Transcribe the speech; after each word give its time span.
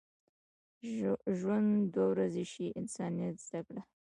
ژوند 1.37 1.71
دوه 1.93 2.05
ورځې 2.11 2.45
شي، 2.51 2.65
انسانیت 2.79 3.35
زده 3.47 3.61
کړه. 3.67 3.81